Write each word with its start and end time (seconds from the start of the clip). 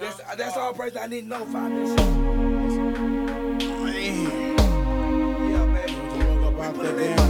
That's, 0.00 0.20
that's 0.36 0.56
all 0.56 0.72
person 0.74 1.00
I 1.02 1.06
need 1.06 1.22
to 1.22 1.28
know. 1.28 1.44
Find 1.46 1.76
this 1.76 1.96
Man. 3.84 4.28
Yeah, 5.50 5.66
baby. 6.86 7.27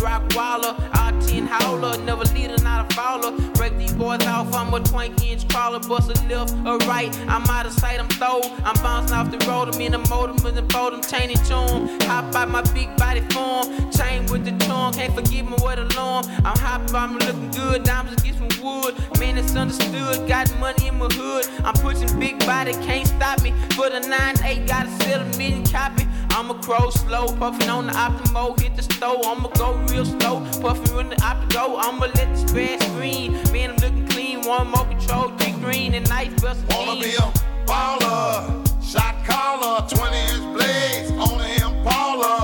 Rock 0.00 0.22
waller, 0.34 0.74
R10 0.92 1.46
howler, 1.46 1.96
never 1.98 2.24
leader, 2.34 2.56
not 2.62 2.90
a 2.90 2.94
follower. 2.94 3.32
Break 3.54 3.76
these 3.78 3.92
boys 3.92 4.24
off, 4.26 4.52
I'm 4.54 4.72
a 4.72 4.80
20 4.80 5.30
inch 5.30 5.48
crawler, 5.48 5.80
bust 5.80 6.10
a 6.10 6.28
left 6.28 6.54
or 6.66 6.78
right. 6.88 7.16
I'm 7.28 7.44
out 7.44 7.66
of 7.66 7.72
sight, 7.72 8.00
I'm 8.00 8.08
throw, 8.08 8.40
I'm 8.64 8.74
bouncing 8.82 9.16
off 9.16 9.30
the 9.30 9.38
road, 9.46 9.74
I'm 9.74 9.80
in 9.80 9.92
the 9.92 9.98
motor, 9.98 10.32
with 10.44 10.54
the 10.54 10.62
boat, 10.62 10.92
I'm 10.92 11.02
chaining 11.02 11.38
charm. 11.44 11.88
Hop 12.02 12.34
out 12.34 12.48
my 12.48 12.62
big 12.72 12.94
body 12.96 13.20
form, 13.30 13.66
chain 13.90 14.26
with 14.26 14.44
the 14.44 14.56
charm, 14.66 14.94
can't 14.94 15.14
forgive 15.14 15.46
me 15.46 15.56
what 15.58 15.78
alarm. 15.78 16.24
I'm 16.44 16.58
hot, 16.58 16.92
I'm 16.94 17.14
looking 17.18 17.50
good, 17.50 17.84
diamonds 17.84 18.22
get 18.22 18.34
some 18.36 18.48
wood. 18.62 18.94
Man, 19.18 19.38
it's 19.38 19.54
understood, 19.54 20.26
got 20.28 20.54
money 20.58 20.88
in 20.88 20.98
my 20.98 21.08
hood. 21.12 21.46
I'm 21.64 21.74
pushing 21.74 22.18
big 22.18 22.38
body, 22.40 22.72
can't 22.84 23.06
stop 23.06 23.42
me. 23.42 23.52
For 23.74 23.90
the 23.90 24.00
9-8, 24.00 24.66
gotta 24.66 24.90
sell 25.04 25.20
a 25.20 25.24
million 25.36 25.64
copy. 25.64 26.06
I'ma 26.40 26.54
crow 26.62 26.88
slow, 26.88 27.26
puffin' 27.36 27.68
on 27.68 27.86
the 27.88 27.92
Optimo, 27.92 28.58
hit 28.58 28.74
the 28.74 28.82
stove. 28.82 29.20
I'ma 29.26 29.48
go 29.58 29.74
real 29.90 30.06
slow, 30.06 30.40
puffin' 30.62 30.96
when 30.96 31.10
the 31.10 31.16
Optimo. 31.16 31.76
I'ma 31.78 32.06
let 32.14 32.34
the 32.34 32.36
spread 32.48 32.82
screen. 32.82 33.32
Man, 33.52 33.72
I'm 33.72 33.76
looking 33.76 34.08
clean, 34.08 34.40
one 34.46 34.68
more 34.68 34.86
control, 34.86 35.36
three 35.36 35.52
green 35.60 35.92
and 35.92 36.08
nice 36.08 36.32
bust 36.40 36.64
Wanna 36.70 36.98
be 36.98 37.14
a 37.14 37.30
baller, 37.66 38.66
shot 38.82 39.22
caller, 39.26 39.86
20 39.86 40.16
inch 40.16 40.56
blades 40.56 41.10
on 41.10 41.36
the 41.36 41.62
Impala. 41.62 42.39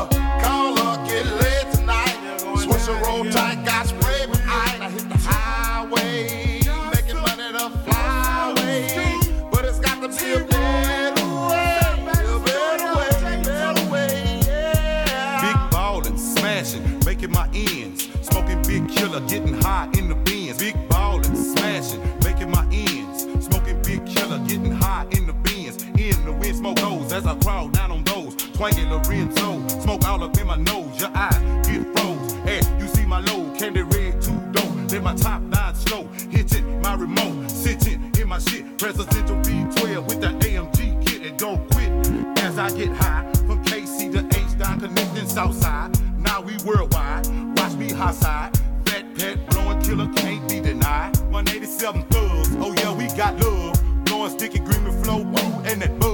Twanking 28.57 28.89
Lorenzo, 28.89 29.69
smoke 29.81 30.09
all 30.09 30.25
up 30.25 30.35
in 30.39 30.47
my 30.47 30.57
nose. 30.57 30.99
Your 30.99 31.11
eyes 31.15 31.37
get 31.69 31.85
froze. 31.93 32.33
Hey, 32.45 32.63
you 32.81 32.89
see 32.89 33.05
my 33.05 33.21
low, 33.21 33.55
candy 33.55 33.83
red, 33.83 34.23
too 34.23 34.33
dope. 34.51 34.89
Then 34.89 35.03
my 35.03 35.15
top 35.15 35.43
nine 35.43 35.75
slow, 35.75 36.05
hitting 36.31 36.81
my 36.81 36.95
remote, 36.95 37.51
sitting 37.51 38.11
in 38.19 38.29
my 38.29 38.39
shit. 38.39 38.79
Presidential 38.79 39.37
B12 39.43 40.09
with 40.09 40.23
the 40.23 40.29
AMG 40.29 41.07
kit 41.07 41.27
and 41.27 41.39
don't 41.39 41.71
quit 41.73 41.91
as 42.39 42.59
I 42.59 42.71
get 42.71 42.89
high. 42.97 43.31
From 43.47 43.63
KC 43.63 44.11
to 44.13 44.39
H 44.39 44.59
down 44.59 44.81
connecting 44.81 45.29
Southside. 45.29 45.95
Now 46.19 46.41
we 46.41 46.57
worldwide. 46.65 47.27
Watch 47.59 47.75
me 47.75 47.93
high 47.93 48.13
side. 48.13 48.57
Fat 48.87 49.05
Pat 49.17 49.51
blowing 49.51 49.83
killer 49.83 50.11
can't 50.15 50.49
be 50.49 50.61
denied. 50.61 51.15
187 51.29 52.05
thugs. 52.05 52.57
Oh 52.59 52.73
yeah, 52.79 52.95
we 52.95 53.07
got 53.19 53.39
love. 53.39 53.79
Blowing 54.07 54.31
sticky 54.31 54.61
green 54.61 55.03
flow, 55.03 55.19
woo, 55.19 55.63
and 55.67 55.83
that 55.83 56.06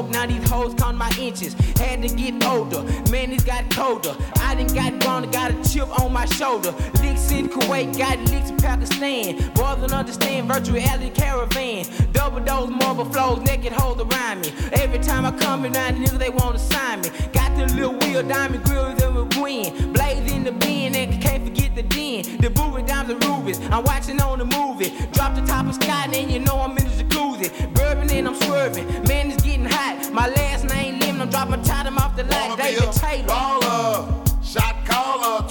spoke, 0.00 0.10
now 0.10 0.26
these 0.26 0.48
hoes 0.48 0.74
count 0.74 0.96
my 0.96 1.10
inches. 1.18 1.54
Had 1.78 2.02
to 2.02 2.08
get 2.08 2.44
older, 2.44 2.82
man, 3.10 3.32
it's 3.32 3.44
got 3.44 3.68
colder. 3.70 4.14
I 4.40 4.54
done 4.54 4.74
got 4.74 4.98
gone, 5.00 5.30
got 5.30 5.50
a 5.50 5.68
chip 5.68 5.88
on 6.00 6.12
my 6.12 6.26
shoulder. 6.26 6.72
Licks 7.02 7.30
in 7.30 7.48
Kuwait, 7.48 7.96
got 7.98 8.18
licks 8.30 8.50
in 8.50 8.56
Pakistan. 8.56 9.36
Boys 9.54 9.78
don't 9.78 9.92
understand 9.92 10.48
virtual 10.48 10.76
reality 10.76 11.10
caravan. 11.10 11.86
Double 12.12 12.40
dose 12.40 12.70
marble 12.70 13.04
flows, 13.04 13.40
naked 13.42 13.72
hoes 13.72 14.00
around 14.00 14.40
me. 14.42 14.52
Every 14.72 14.98
time 14.98 15.26
I 15.26 15.32
come 15.38 15.64
around, 15.64 15.94
the 15.94 16.06
niggas 16.06 16.18
they 16.18 16.30
want 16.30 16.56
to 16.56 16.62
sign 16.62 17.00
me. 17.02 17.10
Got 17.32 17.56
the 17.56 17.66
little 17.74 17.94
wheel, 17.98 18.22
diamond 18.22 18.64
grills, 18.64 19.02
and 19.02 19.14
we 19.14 19.22
win. 19.42 19.92
Blaze 19.92 20.32
in 20.32 20.44
the 20.44 20.52
bin, 20.52 20.94
and 20.94 21.22
can't 21.22 21.44
forget 21.44 21.74
the 21.74 21.82
den. 21.82 22.38
The 22.38 22.50
booty 22.50 22.82
dimes 22.84 23.10
and 23.10 23.24
rubies. 23.24 23.60
I'm 23.70 23.84
watching 23.84 24.20
on 24.20 24.38
the 24.38 24.46
movie. 24.46 24.90
Drop 25.12 25.34
the 25.34 25.42
top 25.42 25.66
of 25.66 25.74
sky, 25.74 26.08
and 26.12 26.30
you 26.30 26.38
know 26.38 26.60
I'm 26.60 26.76
in 26.78 26.84
the 26.84 27.09
jacuzzi. 27.40 27.74
Bourbon 27.74 28.10
and 28.10 28.28
I'm 28.28 28.34
swerving. 28.34 28.86
Man, 29.04 29.30
it's 29.30 29.42
getting 29.42 29.64
hot. 29.64 30.12
My 30.12 30.28
last 30.28 30.64
name 30.64 30.98
Lemon, 31.00 31.22
I'm 31.22 31.30
dropping 31.30 31.62
time 31.62 31.98
off 31.98 32.16
the 32.16 32.24
line. 32.24 32.56
David 32.56 32.92
Taylor. 32.92 33.26
baller, 33.26 34.44
shot 34.44 34.76
caller, 34.86 35.48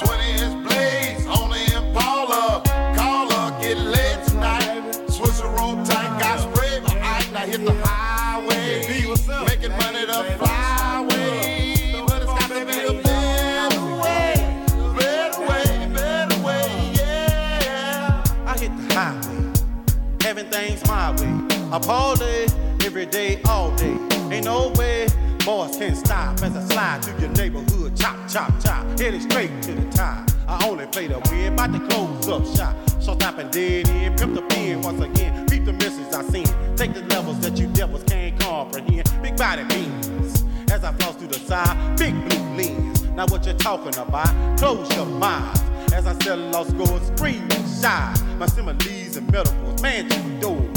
I 21.72 21.78
parlay 21.78 22.48
every 22.84 23.06
day, 23.06 23.42
all 23.46 23.70
day. 23.76 23.96
Ain't 24.32 24.46
no 24.46 24.70
way 24.76 25.08
boys 25.46 25.78
can 25.78 25.96
stop 25.96 26.42
as 26.42 26.56
I 26.56 26.64
slide 26.66 27.06
through 27.06 27.20
your 27.20 27.30
neighborhood. 27.30 27.96
Chop, 27.96 28.16
chop, 28.28 28.52
chop, 28.64 28.86
headed 29.00 29.22
straight 29.22 29.62
to 29.64 29.74
the 29.74 29.90
top. 29.92 30.30
I 30.48 30.68
only 30.68 30.88
play 30.88 31.06
the 31.08 31.20
win, 31.30 31.54
about 31.54 31.74
to 31.74 31.80
close 31.88 32.28
up 32.28 32.46
shop. 32.58 32.76
So 33.00 33.14
stop 33.14 33.38
and 33.38 33.52
dead 33.52 33.88
in, 33.90 34.16
pimp 34.16 34.34
the 34.34 34.42
pin 34.44 34.82
once 34.82 35.02
again. 35.02 35.46
Keep 35.48 35.66
the 35.66 35.74
misses 35.74 36.14
I 36.14 36.24
seen. 36.24 36.48
Take 36.76 36.94
the 36.94 37.04
levels 37.04 37.40
that 37.42 37.58
you 37.58 37.68
devils 37.68 38.04
can't 38.04 38.40
comprehend. 38.40 39.08
Big 39.22 39.38
body 39.38 39.64
beans. 39.66 40.44
As 40.72 40.84
I 40.84 40.92
floss 40.94 41.16
through 41.18 41.28
the 41.28 41.40
side, 41.40 41.98
big 41.98 42.14
blue 42.30 42.58
lens. 42.58 43.04
Now 43.04 43.28
what 43.28 43.46
you 43.46 43.54
talking 43.54 43.96
about? 43.96 44.58
Close 44.58 44.92
your 44.96 45.06
mind. 45.06 45.60
As 45.94 46.08
I 46.08 46.14
sell 46.24 46.38
lost 46.38 46.72
scores, 46.72 47.06
scream 47.16 47.42
and 47.42 47.82
shy. 47.82 48.36
My 48.38 48.46
similes 48.48 49.18
and 49.18 49.32
metaphors, 49.32 49.82
man, 49.82 50.06
you 50.12 50.42
door. 50.42 50.69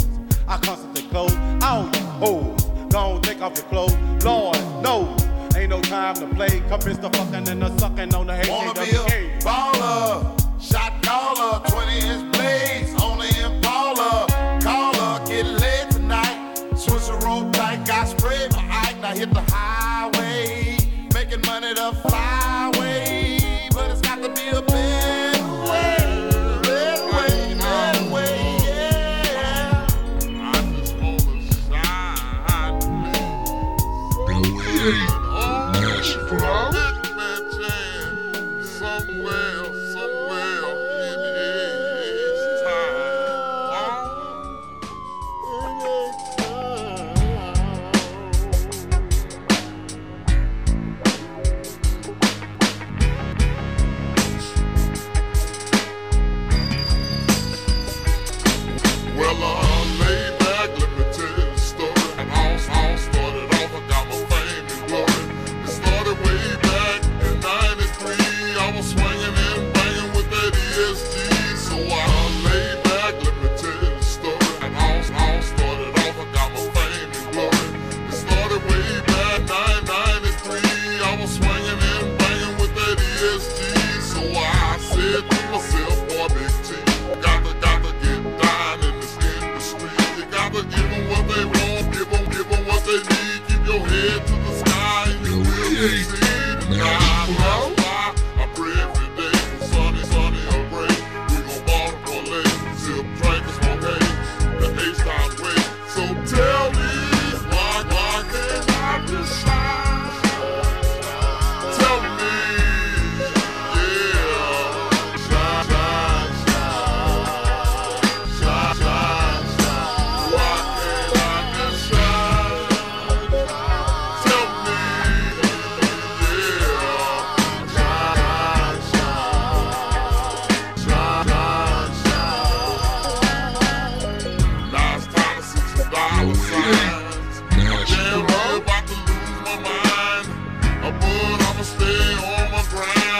I 0.53 0.59
constantly 0.59 1.01
close. 1.05 1.33
I 1.33 1.81
don't 1.81 1.93
get 1.95 2.29
old. 2.29 2.91
Don't 2.91 3.25
take 3.25 3.41
off 3.41 3.57
your 3.57 3.65
clothes. 3.69 3.97
Lord, 4.23 4.59
no. 4.83 5.17
Ain't 5.57 5.71
no 5.71 5.81
time 5.81 6.15
to 6.17 6.27
play. 6.27 6.61
Convince 6.69 6.99
the 6.99 7.09
fucking 7.09 7.49
and 7.49 7.63
the 7.63 7.79
sucking 7.79 8.15
on 8.15 8.27
the 8.27 8.37
hate. 8.37 8.51
Wanna 8.51 8.75
be 8.75 8.91
a 8.91 9.39
baller, 9.41 10.61
shot 10.61 11.03
caller, 11.03 11.67
20 11.71 12.07
inch 12.07 12.37
blades 12.37 13.03
on 13.03 13.19
the 13.21 13.47
Impala. 13.47 14.27
Caller, 14.61 15.27
get 15.27 15.47
laid 15.47 15.91
tonight. 15.91 16.55
Switch 16.77 17.07
the 17.07 17.19
road 17.25 17.55
tight, 17.55 17.87
got 17.87 18.09
spread 18.09 18.53
my 18.53 18.61
eye. 18.61 18.95
Now 19.01 19.15
hit 19.15 19.33
the 19.33 19.52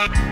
Bye. 0.09 0.32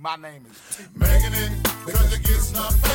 My 0.00 0.14
name 0.14 0.42
is 0.48 0.88
Megan. 0.94 1.60
Because 1.84 2.12
it 2.12 2.22
gets 2.22 2.52
nothing. 2.52 2.87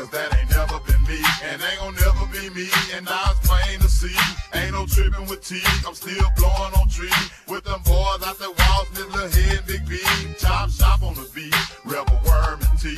cause 0.00 0.10
that 0.10 0.32
ain't 0.32 0.50
never 0.50 0.80
been 0.88 1.02
me. 1.04 1.20
And 1.44 1.60
ain't 1.60 1.80
gon' 1.80 1.94
never 2.00 2.24
be 2.32 2.48
me. 2.56 2.68
And 2.96 3.04
now 3.04 3.32
it's 3.32 3.44
plain 3.44 3.80
to 3.80 3.88
see. 3.88 4.16
Ain't 4.56 4.72
no 4.72 4.86
tripping 4.86 5.28
with 5.28 5.44
T. 5.44 5.60
I'm 5.86 5.94
still 5.94 6.24
blowing 6.36 6.72
on 6.80 6.88
trees. 6.88 7.24
With 7.48 7.64
them 7.64 7.80
boys 7.84 8.24
out 8.24 8.38
the 8.40 8.48
walls, 8.48 8.88
little 8.96 9.28
head, 9.28 9.66
big 9.66 9.84
B. 9.84 10.00
Chop 10.38 10.70
shop 10.70 11.02
on 11.02 11.14
the 11.14 11.28
beat. 11.34 11.54
Rebel 11.84 12.20
worm 12.24 12.60
and 12.64 12.78
tea. 12.80 12.96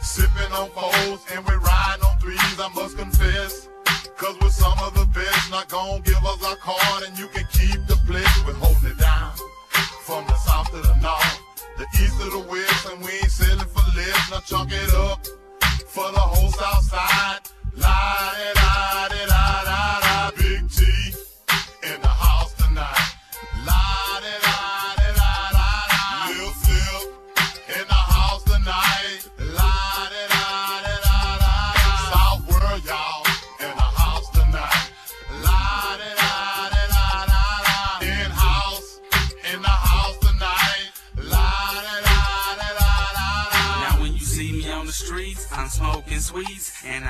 Sipping 0.00 0.52
on 0.54 0.70
foes 0.70 1.20
and 1.34 1.42
we 1.46 1.54
riding 1.54 2.02
on 2.06 2.14
threes. 2.22 2.58
I 2.62 2.70
must 2.74 2.96
confess. 2.96 3.68
Cause 4.16 4.36
we're 4.40 4.50
some 4.50 4.78
of 4.80 4.94
the 4.94 5.04
best, 5.12 5.50
not 5.50 5.68
gon' 5.68 6.00
give 6.02 6.22
us 6.24 6.42
our 6.44 6.56
card 6.56 7.02
and 7.06 7.18
you 7.18 7.26
can 7.28 7.44
keep 7.52 7.86
the 7.86 7.98
pledge. 8.06 8.36
We're 8.46 8.54
holding 8.54 8.92
it 8.92 8.98
down 8.98 9.34
from 10.06 10.24
the 10.26 10.34
south 10.36 10.70
to 10.70 10.80
the 10.80 10.94
north, 11.02 11.40
the 11.76 11.84
east 12.00 12.16
to 12.20 12.30
the 12.30 12.46
west, 12.48 12.86
and 12.90 13.04
we 13.04 13.10
ain't 13.10 13.30
selling 13.30 13.68
for 13.68 13.84
less. 13.94 14.30
Now 14.30 14.40
chunk 14.40 14.72
it 14.72 14.94
up 14.94 15.20
for 15.96 16.12
the 16.12 16.18
whole 16.18 16.50
south 16.50 16.84
side. 16.84 17.40
lie, 17.74 18.52
lie. 18.54 19.15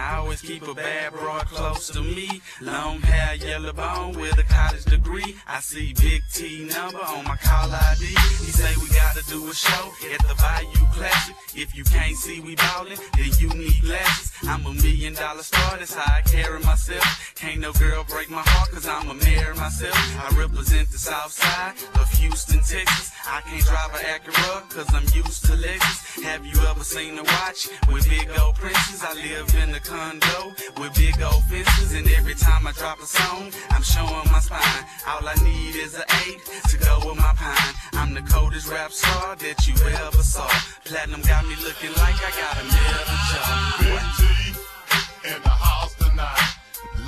I 0.06 0.18
always 0.18 0.40
keep 0.40 0.62
a 0.68 0.72
bad 0.72 1.14
broad 1.14 1.46
close 1.46 1.88
to 1.88 2.00
me. 2.00 2.40
Long 2.60 3.00
hair, 3.00 3.34
yellow 3.34 3.72
bone 3.72 4.16
with 4.16 4.38
a 4.38 4.44
college 4.44 4.84
degree. 4.84 5.34
I 5.48 5.58
see 5.58 5.94
Big 6.00 6.22
T 6.32 6.64
number 6.64 7.02
on 7.02 7.24
my 7.24 7.36
call 7.36 7.68
ID. 7.72 8.04
He 8.06 8.52
say 8.54 8.72
we 8.80 8.88
gotta 8.94 9.24
do 9.28 9.50
a 9.50 9.54
show 9.54 9.90
at 10.14 10.20
the 10.28 10.34
Bayou 10.38 10.86
Classic. 10.92 11.34
If 11.56 11.74
you 11.74 11.82
can't 11.82 12.14
see 12.14 12.38
we 12.38 12.54
ballin', 12.54 12.98
then 13.16 13.30
you 13.40 13.48
need 13.48 13.80
glasses. 13.82 14.30
I'm 14.44 14.64
a 14.64 14.74
million 14.74 15.14
dollar 15.14 15.42
star, 15.42 15.76
that's 15.78 15.94
how 15.94 16.18
I 16.18 16.20
carry 16.20 16.60
myself. 16.60 17.32
Can't 17.34 17.60
no 17.60 17.72
girl 17.72 18.04
break 18.04 18.30
my 18.30 18.42
heart, 18.44 18.70
cause 18.70 18.86
I'm 18.86 19.10
a 19.10 19.14
mayor 19.14 19.54
myself. 19.56 19.96
I 20.22 20.38
represent 20.38 20.88
the 20.92 20.98
south 20.98 21.32
side 21.32 21.74
of 21.98 22.08
Houston, 22.20 22.58
Texas. 22.58 23.10
I 23.26 23.40
can't 23.40 23.64
drive 23.64 23.90
an 23.94 24.04
Acura, 24.06 24.70
cause 24.70 24.86
I'm 24.94 25.08
used 25.18 25.46
to 25.46 25.52
Lexus. 25.52 26.22
Have 26.22 26.46
you 26.46 26.60
ever 26.68 26.84
seen 26.84 27.18
a 27.18 27.24
watch 27.24 27.68
with 27.92 28.08
big 28.08 28.28
old 28.40 28.54
princes? 28.54 29.02
I 29.02 29.14
live 29.14 29.52
in 29.62 29.74
a 29.74 29.80
condo 29.96 30.54
with 30.78 30.94
big 30.94 31.20
old 31.22 31.44
fences, 31.44 31.94
and 31.94 32.06
every 32.18 32.34
time 32.34 32.66
I 32.66 32.72
drop 32.72 32.98
a 33.00 33.06
song, 33.06 33.50
I'm 33.70 33.82
showing 33.82 34.28
my 34.30 34.40
spine. 34.40 34.84
All 35.08 35.26
I 35.26 35.34
need 35.42 35.74
is 35.74 35.94
an 35.94 36.04
eight 36.26 36.40
to 36.70 36.76
go 36.78 36.94
with 37.06 37.16
my 37.16 37.32
pine. 37.36 37.74
I'm 37.94 38.12
the 38.12 38.22
coldest 38.22 38.68
rap 38.68 38.92
star 38.92 39.36
that 39.36 39.58
you 39.66 39.74
ever 40.04 40.22
saw. 40.22 40.48
Platinum 40.84 41.22
got 41.22 41.44
me 41.46 41.56
looking 41.64 41.92
like 42.02 42.18
I 42.28 42.30
got 42.42 42.54
a 42.60 42.64
million 42.74 43.20
jaw. 43.30 43.46
Big 43.80 45.32
in 45.32 45.42
the 45.42 45.56
house 45.66 45.94
tonight. 45.94 46.56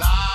La 0.00 0.28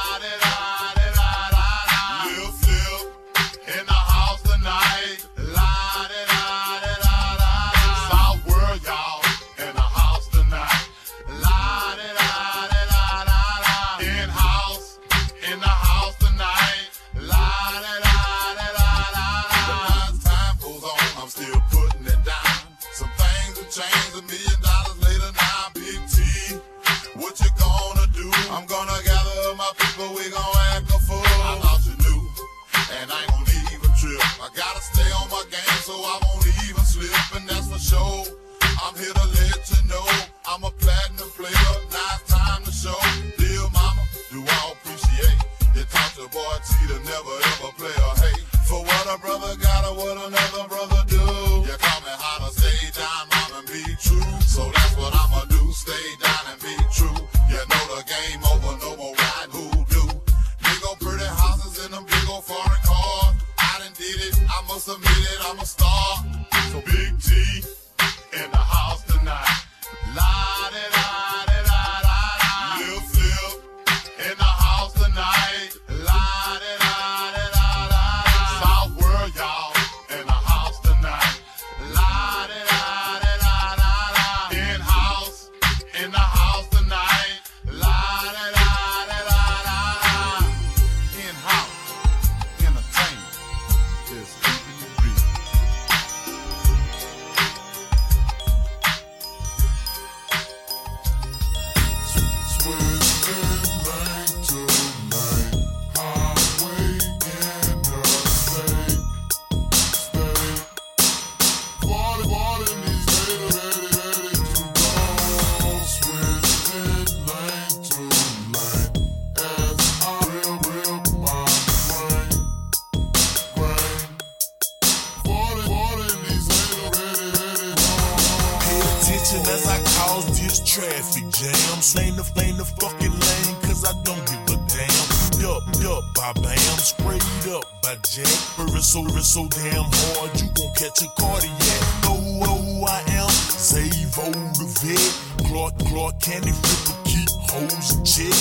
traffic 130.74 131.30
jam. 131.30 131.78
Lane 131.94 132.16
the 132.18 132.26
lane 132.34 132.58
the 132.58 132.66
fucking 132.82 133.14
lane, 133.14 133.56
cause 133.62 133.86
I 133.86 133.94
don't 134.02 134.18
give 134.26 134.42
a 134.50 134.58
damn. 134.66 135.06
Up, 135.46 135.62
up, 135.86 136.04
by 136.16 136.32
bam, 136.42 136.78
sprayed 136.82 137.22
up 137.54 137.66
by 137.84 137.94
Jack. 138.10 138.32
Burrin' 138.58 138.82
so, 138.82 139.06
so 139.22 139.46
damn 139.50 139.86
hard, 139.86 140.34
you 140.42 140.48
gon' 140.56 140.74
catch 140.74 141.04
a 141.04 141.10
cardiac. 141.20 141.82
Know 142.02 142.18
who 142.18 142.86
I 142.88 143.04
am? 143.22 143.30
Save 143.30 144.18
old 144.18 144.34
the 144.58 144.66
vet. 144.82 145.46
Clark, 145.46 145.78
Clark, 145.86 146.20
candy 146.20 146.52
flipper, 146.52 146.98
keep 147.06 147.30
hoes 147.52 147.94
in 147.94 148.02
check. 148.06 148.34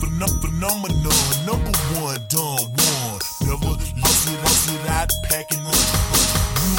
Phenom- 0.00 0.40
Phenomenon, 0.40 1.20
number 1.44 1.74
one, 2.00 2.16
done 2.32 2.64
one. 2.64 3.20
Never 3.44 3.76
lost 4.00 4.24
it, 4.30 4.40
lost 4.40 4.72
it 4.72 4.88
out, 4.88 5.12
packing 5.28 5.60
up. 5.60 5.84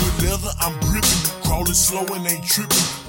Wood 0.02 0.16
leather, 0.24 0.54
I'm 0.62 0.74
gripping. 0.80 1.22
Crawling 1.44 1.78
slow 1.78 2.06
and 2.16 2.26
ain't 2.26 2.44
tripping. 2.44 3.05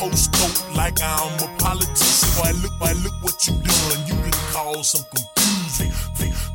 Post 0.00 0.32
coat 0.32 0.74
like 0.74 0.96
I'm 1.02 1.34
a 1.44 1.48
politician. 1.58 2.30
Why 2.40 2.52
look, 2.62 2.72
why 2.80 2.92
look 3.04 3.12
what 3.20 3.36
you 3.46 3.52
done? 3.52 4.00
You 4.08 4.14
done 4.14 4.40
caused 4.48 4.96
some 4.96 5.04
confusion. 5.12 5.92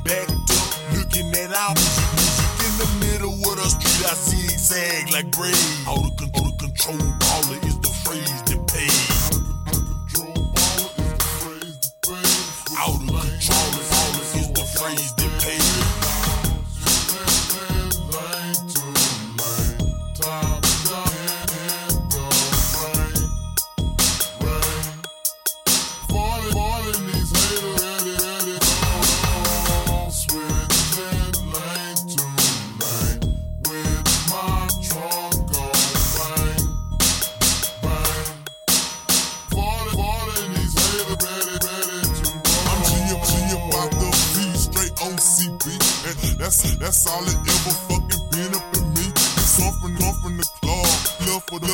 Backed 0.03 0.33
up, 0.33 0.97
looking 0.97 1.29
at 1.29 1.53
our 1.53 1.75
music, 1.77 2.49
in 2.65 2.73
the 2.81 2.89
middle 3.05 3.37
of 3.37 3.55
the 3.55 3.69
street. 3.69 4.09
I 4.09 4.15
zigzag 4.15 5.11
like 5.13 5.29
braids. 5.29 5.85
Out 5.87 6.09
of, 6.09 6.17
con- 6.17 6.31
out 6.41 6.53
of 6.53 6.57
control, 6.57 6.97
baller 6.97 7.61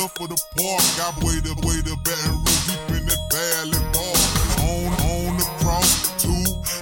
for 0.08 0.26
the 0.26 0.38
park. 0.56 0.82
Got 0.98 1.14
way 1.22 1.38
the 1.42 1.54
way 1.66 1.78
the 1.82 1.94
Baton 2.02 2.38
Rouge 2.42 2.64
deep 2.70 2.96
in 2.96 3.04
that 3.06 3.22
valley 3.30 3.82
bar. 3.92 4.16
On 4.62 4.90
on 5.10 5.36
the 5.36 5.46
cross 5.62 6.10
to 6.22 6.32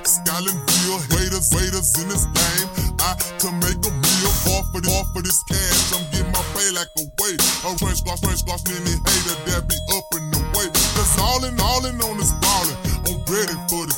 Skylandville, 0.05 1.01
waiters 1.17 1.49
waiters 1.53 1.91
in 2.01 2.09
this 2.09 2.25
game. 2.31 2.69
I 3.01 3.17
to 3.41 3.49
make 3.65 3.81
a 3.81 3.93
meal 3.93 4.33
off 4.57 4.69
for 4.73 4.81
this 4.81 4.93
for 5.13 5.23
this 5.23 5.43
cash. 5.49 5.97
I'm 5.97 6.05
getting 6.13 6.33
my 6.33 6.45
pay 6.55 6.71
like 6.77 6.93
a 7.01 7.05
weight. 7.21 7.41
A 7.65 7.69
French 7.81 8.05
gloss, 8.05 8.21
French 8.21 8.45
gloss, 8.45 8.63
any 8.69 8.95
hater 8.95 9.37
that 9.49 9.65
be 9.67 9.77
up 9.97 10.07
in 10.17 10.25
the 10.31 10.41
way. 10.55 10.69
Cause 10.95 11.17
all 11.19 11.45
in 11.45 11.59
all 11.61 11.85
in 11.87 11.97
on 12.01 12.17
this 12.21 12.33
ballin', 12.39 12.79
I'm 13.09 13.19
ready 13.27 13.57
for 13.67 13.87
this 13.89 13.90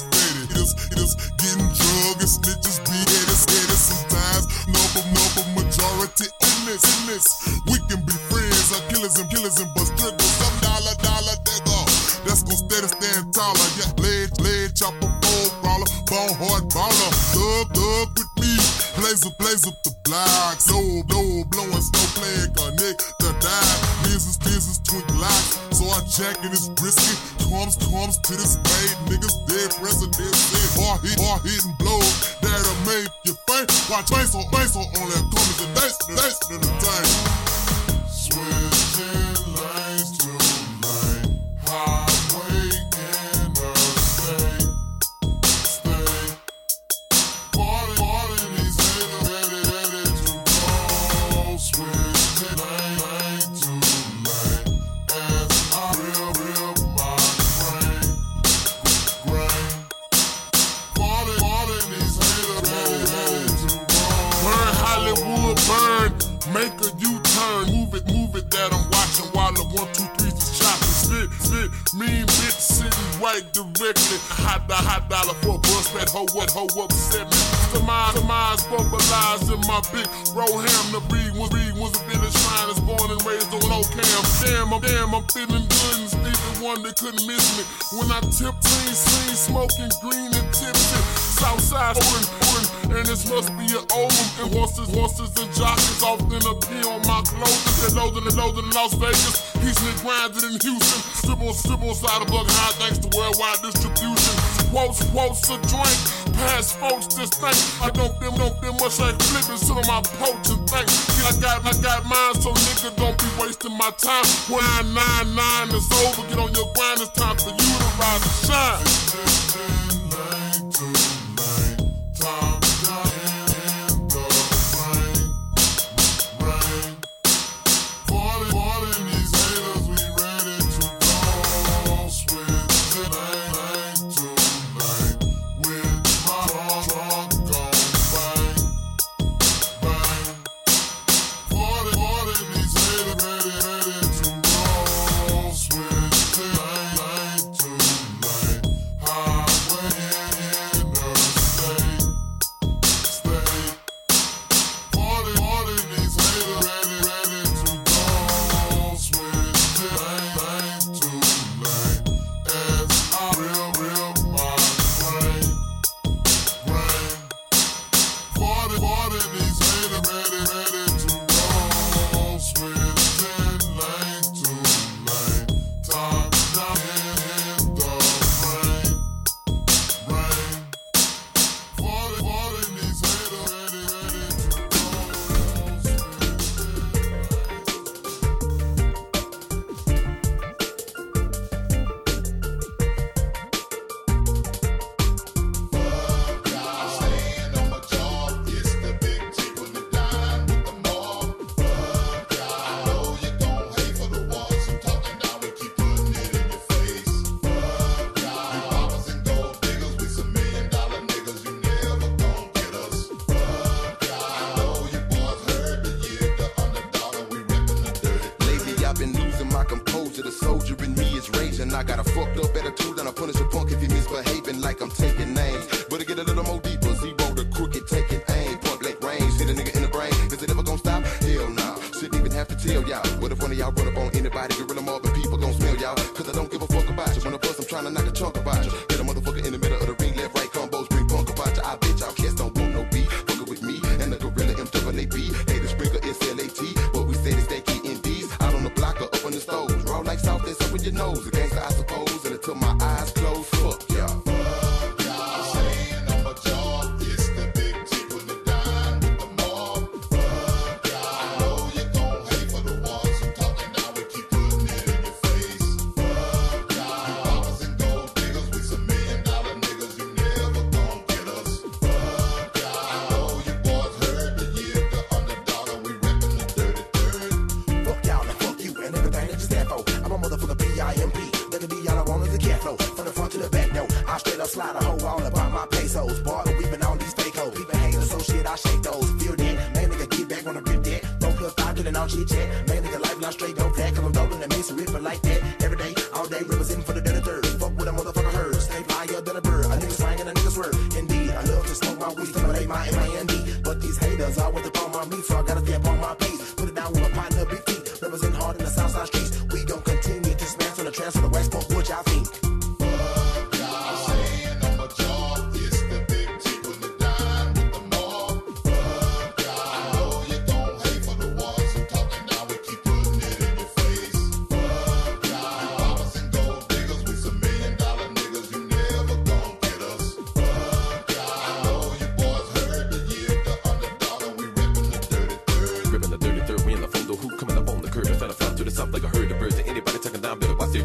folks 104.82 105.04
wants 105.12 105.48
a 105.50 105.58
drink. 105.70 105.98
Past 106.34 106.78
folks 106.78 107.06
this 107.14 107.30
thing. 107.30 107.54
I 107.82 107.90
don't 107.90 108.18
them 108.18 108.34
don't 108.34 108.60
them 108.60 108.74
much 108.80 108.98
like 108.98 109.20
flipping, 109.22 109.56
sit 109.56 109.76
on 109.76 109.86
my 109.86 110.02
porch 110.18 110.48
and 110.50 110.68
think. 110.68 110.88
I 111.22 111.32
got 111.40 111.64
I 111.64 111.72
got 111.80 112.04
mine, 112.04 112.34
so 112.42 112.50
nigga 112.50 112.96
don't 112.96 113.16
be 113.18 113.28
wasting 113.40 113.76
my 113.78 113.90
time. 113.98 114.24
Grind 114.46 114.94
nine 114.94 115.34
nine 115.34 115.68
is 115.70 115.86
over. 116.02 116.26
Get 116.28 116.38
on 116.38 116.52
your 116.54 116.68
grind. 116.74 117.00
It's 117.00 117.10
time 117.12 117.36
for 117.36 117.50
you 117.50 117.72
to 117.78 117.90
rise 118.00 118.22
and 118.26 119.96
shine. 119.96 120.01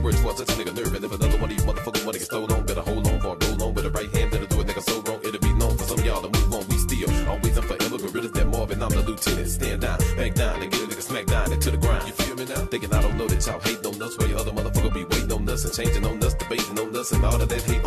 words 0.08 0.22
twice, 0.22 0.38
such 0.38 0.50
a 0.50 0.54
nigga 0.54 0.74
nerve. 0.74 0.94
And 0.96 1.04
if 1.04 1.12
another 1.12 1.38
one 1.38 1.52
of 1.52 1.58
these 1.58 1.66
motherfuckers 1.66 2.06
wanna 2.06 2.18
get 2.18 2.28
stolen, 2.28 2.66
better 2.66 2.82
hold 2.82 3.08
on, 3.08 3.20
bar, 3.20 3.36
roll 3.42 3.64
on 3.64 3.74
with 3.74 3.84
the 3.84 3.92
right 3.92 4.12
hand. 4.16 4.32
That'll 4.32 4.48
do 4.48 4.62
a 4.62 4.64
nigga 4.64 4.84
so 4.90 5.02
wrong, 5.02 5.20
it'll 5.24 5.40
be 5.40 5.54
known 5.54 5.76
for 5.78 5.84
some 5.84 6.00
of 6.00 6.06
y'all 6.06 6.22
to 6.22 6.30
move 6.30 6.54
on. 6.54 6.64
We 6.70 6.78
steal, 6.78 7.10
always 7.28 7.58
and 7.58 7.68
forever, 7.68 7.98
gorillas 7.98 8.32
that 8.32 8.48
Marvin, 8.48 8.82
I'm 8.82 8.90
the 8.90 9.04
lieutenant. 9.04 9.50
Stand 9.50 9.82
down, 9.82 10.00
back 10.16 10.34
down, 10.34 10.62
and 10.62 10.72
get 10.72 10.82
a 10.82 10.88
nigga 10.88 11.02
smack 11.02 11.26
down 11.26 11.52
into 11.52 11.72
the 11.72 11.78
ground. 11.78 12.08
You 12.08 12.14
feel 12.14 12.36
me 12.36 12.46
now? 12.46 12.64
Thinking 12.72 12.94
I 12.94 13.02
don't 13.02 13.18
know 13.18 13.28
that 13.28 13.46
y'all 13.46 13.60
hate 13.60 13.84
no 13.84 13.92
us, 14.06 14.18
where 14.18 14.30
your 14.30 14.40
other 14.40 14.52
motherfucker 14.52 14.94
be 14.94 15.04
waiting 15.04 15.32
on 15.34 15.50
us 15.50 15.66
and 15.66 15.74
changing 15.74 16.06
on 16.06 16.24
us, 16.24 16.34
debating 16.36 16.80
on 16.80 16.96
us, 16.96 17.12
and 17.12 17.26
all 17.26 17.42
of 17.42 17.50
that 17.50 17.62
hate 17.62 17.84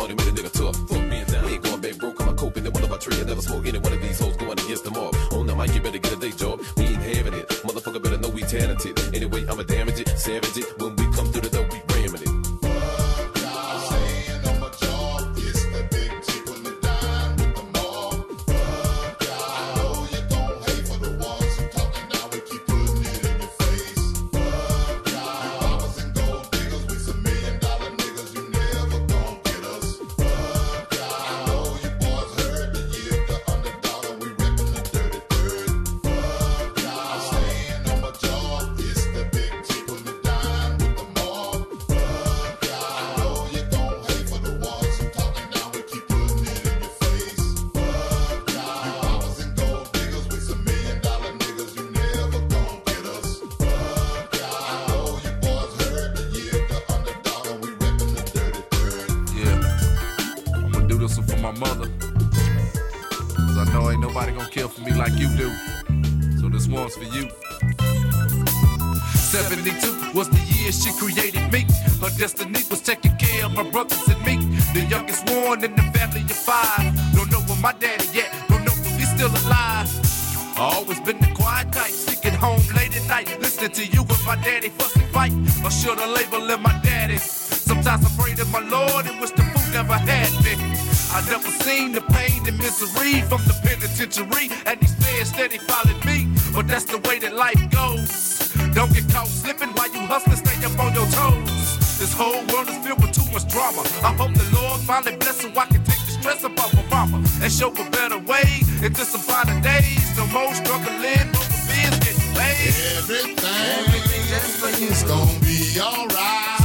and 95.21 95.27
these 95.27 95.33
steady 95.33 95.57
followed 95.57 96.03
me. 96.05 96.27
But 96.53 96.67
that's 96.67 96.85
the 96.85 96.97
way 97.07 97.19
that 97.19 97.35
life 97.35 97.61
goes. 97.69 98.53
Don't 98.73 98.93
get 98.93 99.07
caught 99.11 99.27
slipping 99.27 99.69
while 99.69 99.91
you 99.93 100.01
hustling, 100.01 100.37
stay 100.37 100.65
up 100.65 100.79
on 100.79 100.93
your 100.93 101.05
toes. 101.07 101.97
This 101.99 102.13
whole 102.13 102.41
world 102.49 102.69
is 102.69 102.77
filled 102.83 103.01
with 103.01 103.11
too 103.13 103.25
much 103.31 103.47
drama. 103.47 103.81
I 104.01 104.13
hope 104.17 104.33
the 104.33 104.47
Lord 104.57 104.81
finally 104.81 105.17
bless 105.17 105.41
so 105.41 105.49
I 105.49 105.65
can 105.65 105.83
take 105.83 106.01
the 106.05 106.11
stress 106.17 106.43
up 106.43 106.59
off 106.59 106.73
my 106.73 106.83
mama 106.89 107.17
and 107.41 107.51
show 107.51 107.69
a 107.69 107.89
better 107.91 108.19
way 108.19 108.63
into 108.81 109.05
some 109.05 109.21
finer 109.21 109.59
days. 109.61 110.17
No 110.17 110.25
more 110.27 110.53
struggling, 110.55 111.27
no 111.35 111.41
more 111.45 111.61
bills 111.69 111.97
getting 112.01 112.31
paid. 112.33 112.73
Everything 112.97 114.87
is 114.89 115.03
gonna 115.03 115.39
be 115.45 115.79
alright. 115.79 116.61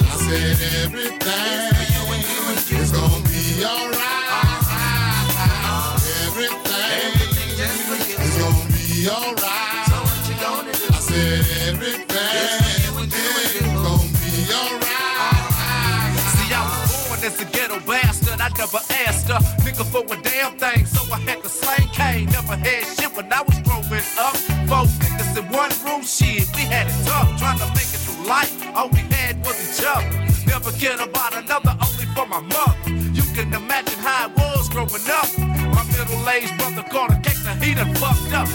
I 0.00 0.16
said 0.16 0.56
everything 0.84 1.20
is 2.80 2.92
gonna 2.92 3.28
be 3.28 3.64
alright. 3.64 4.00
Everything 6.26 6.48
is 6.48 6.52
gonna 6.52 6.69
alright. 9.08 9.88
I 10.42 10.98
said 11.00 11.46
everything 11.68 12.06
gonna 13.74 14.06
be 14.20 14.32
alright. 14.52 16.16
See, 16.34 16.52
I 16.52 16.60
was 16.82 17.08
born 17.08 17.20
as 17.24 17.36
a 17.40 17.44
ghetto 17.44 17.78
bastard. 17.86 18.40
I 18.40 18.48
never 18.58 18.80
asked 19.06 19.28
for 19.84 20.04
a 20.04 20.16
damn 20.22 20.58
thing. 20.58 20.86
So 20.86 21.00
I 21.12 21.18
had 21.20 21.42
to. 21.42 21.50
Never 22.32 22.56
had 22.56 22.84
shit 22.96 23.12
when 23.16 23.32
I 23.32 23.42
was 23.42 23.58
growing 23.60 24.04
up. 24.18 24.36
Four 24.68 24.86
in 25.36 25.46
one 25.52 25.70
room, 25.84 26.02
shit. 26.02 26.48
We 26.56 26.62
had 26.62 26.86
it 26.88 27.06
tough, 27.06 27.38
trying 27.38 27.58
to 27.58 27.66
make 27.68 27.90
it 27.94 28.00
through 28.04 28.26
life. 28.26 28.52
All 28.74 28.88
we 28.88 29.00
had 29.14 29.44
was 29.44 29.56
each 29.60 29.84
other. 29.86 30.08
Never 30.46 30.72
cared 30.72 31.00
about 31.00 31.34
another, 31.36 31.76
only 31.80 32.06
for 32.14 32.26
my 32.26 32.40
mother. 32.40 32.74
You 33.12 33.22
can 33.34 33.52
imagine 33.52 33.98
how 33.98 34.28
was 34.36 34.68
growing 34.68 35.08
up. 35.10 35.28
My 35.38 35.84
middle-aged 35.92 36.56
brother 36.58 36.82
caught 36.90 37.12
a 37.12 37.16
cake 37.20 37.42
that 37.44 37.62
he 37.62 37.74
done 37.74 37.94
fucked 37.94 38.32
up. 38.32 38.48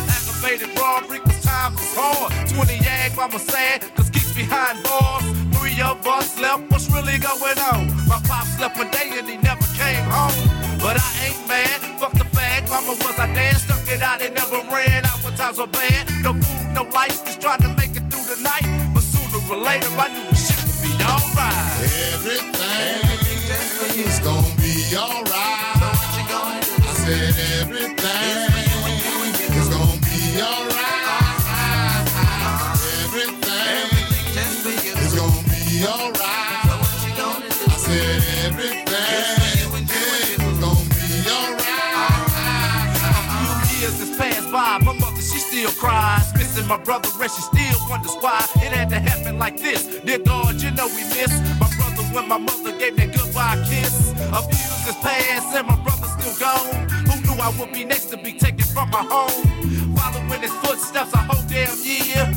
20 3.15 3.21
yag, 3.21 3.31
mama 3.31 3.39
sad, 3.39 3.81
cause 3.95 4.09
keeps 4.09 4.33
behind 4.33 4.83
bars. 4.83 5.23
Three 5.57 5.81
of 5.81 6.05
us 6.07 6.39
left, 6.39 6.69
what's 6.71 6.89
really 6.91 7.17
going 7.17 7.59
on? 7.71 7.87
My 8.07 8.19
pops 8.27 8.59
left 8.59 8.77
one 8.77 8.91
day 8.91 9.11
and 9.17 9.27
he 9.27 9.37
never 9.37 9.65
came 9.75 10.03
home. 10.05 10.33
But 10.79 10.97
I 10.99 11.27
ain't 11.27 11.47
mad, 11.47 11.79
fuck 11.99 12.13
the 12.13 12.25
fag, 12.35 12.69
mama 12.69 12.89
was 12.89 13.19
I 13.19 13.27
dad, 13.33 13.57
stuck 13.57 13.87
it 13.87 14.01
out 14.01 14.21
and 14.21 14.35
never 14.35 14.61
ran 14.71 15.05
out 15.05 15.23
when 15.23 15.33
times 15.35 15.57
were 15.57 15.67
bad. 15.67 16.09
No 16.23 16.33
food, 16.33 16.73
no 16.73 16.83
lights, 16.93 17.21
just 17.21 17.41
trying 17.41 17.61
to 17.61 17.69
make 17.69 17.95
it 17.95 18.05
through 18.11 18.35
the 18.35 18.41
night. 18.41 18.65
But 18.93 19.03
sooner 19.03 19.41
or 19.51 19.57
later, 19.63 19.89
I 19.97 20.07
knew 20.13 20.29
the 20.29 20.35
shit 20.35 20.59
would 20.65 20.79
be 20.83 20.91
alright. 21.03 21.55
Everything 22.13 23.15
is 24.05 24.19
gonna 24.19 24.55
be 24.61 24.75
alright. 24.95 25.79
So 25.79 25.87
what 25.87 26.11
you 26.17 26.23
gonna 26.29 26.61
do? 26.61 26.73
I 26.83 26.93
said 26.93 27.35
everything 27.61 28.04
I 35.87 37.77
said 37.77 38.23
everything 38.45 38.85
is 40.41 40.59
gonna 40.59 40.81
be 40.89 41.29
alright. 41.29 42.95
A 43.05 43.67
few 43.67 43.79
years 43.79 43.99
has 43.99 44.17
passed 44.17 44.51
by, 44.51 44.79
my 44.79 44.93
mother, 44.93 45.21
she 45.21 45.37
still 45.37 45.71
cries. 45.71 46.33
Missing 46.33 46.67
my 46.67 46.77
brother, 46.77 47.09
and 47.21 47.31
she 47.31 47.41
still 47.41 47.77
wonders 47.89 48.15
why 48.19 48.45
it 48.55 48.71
had 48.73 48.89
to 48.89 48.99
happen 48.99 49.37
like 49.37 49.57
this. 49.57 49.99
Dear 50.03 50.19
God, 50.19 50.59
you 50.61 50.71
know 50.71 50.87
we 50.87 51.03
miss 51.13 51.31
my 51.59 51.69
brother 51.77 52.03
when 52.13 52.27
my 52.29 52.37
mother 52.37 52.71
gave 52.79 52.95
that 52.97 53.13
goodbye 53.15 53.63
kiss. 53.69 54.11
A 54.17 54.41
few 54.41 54.57
years 54.57 54.85
has 54.89 54.95
passed, 55.05 55.55
and 55.55 55.67
my 55.67 55.75
brother's 55.83 56.11
still 56.17 56.35
gone. 56.39 56.89
Who 57.05 57.21
knew 57.21 57.41
I 57.41 57.49
would 57.59 57.71
be 57.71 57.85
next 57.85 58.05
to 58.05 58.17
be 58.17 58.33
taken 58.33 58.65
from 58.65 58.89
my 58.89 59.03
home? 59.03 59.45
Following 59.95 60.41
his 60.41 60.53
footsteps 60.65 61.13
a 61.13 61.17
whole 61.17 61.43
damn 61.47 61.77
year. 61.83 62.34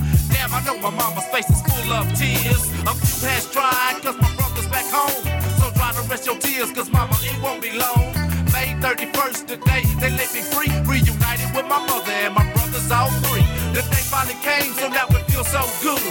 Damn, 0.49 0.63
I 0.63 0.65
know 0.65 0.79
my 0.79 0.91
mama's 0.91 1.25
face 1.27 1.49
is 1.51 1.63
full 1.63 1.93
of 1.93 2.07
tears. 2.15 2.65
A 2.87 2.95
few 2.95 3.29
has 3.29 3.51
tried, 3.51 4.01
cause 4.03 4.17
my 4.21 4.31
brother's 4.37 4.67
back 4.69 4.87
home. 4.89 5.25
So 5.61 5.71
try 5.77 5.93
to 5.93 6.03
rest 6.09 6.27
your 6.27 6.39
tears, 6.39 6.73
cause 6.73 6.91
mama, 6.91 7.15
it 7.23 7.41
won't 7.43 7.63
be 7.63 7.73
long. 7.73 8.13
May 8.53 8.75
31st, 8.81 9.47
the 9.47 9.57
day 9.57 9.85
they 10.01 10.11
let 10.11 10.33
me 10.33 10.41
free. 10.41 10.71
Reunited 10.85 11.55
with 11.55 11.67
my 11.67 11.81
mother 11.87 12.13
and 12.13 12.35
my 12.35 12.45
brothers, 12.53 12.91
all 12.91 13.11
three. 13.29 13.45
The 13.73 13.83
day 13.83 14.05
finally 14.09 14.37
came, 14.43 14.73
so 14.75 14.89
now 14.89 15.07
it 15.11 15.25
feels 15.31 15.49
so 15.49 15.63
good. 15.83 16.03